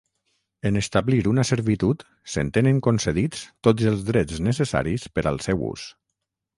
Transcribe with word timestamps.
En 0.69 0.79
establir 0.79 1.19
una 1.31 1.43
servitud 1.49 2.07
s'entenen 2.37 2.81
concedits 2.89 3.45
tots 3.69 3.93
els 3.95 4.05
drets 4.11 4.45
necessaris 4.53 5.09
per 5.19 5.31
al 5.35 5.43
seu 5.49 5.67
ús. 5.75 5.91